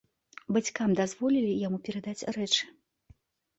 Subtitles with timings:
[0.55, 2.63] Бацькам дазволілі яму перадаць рэчы.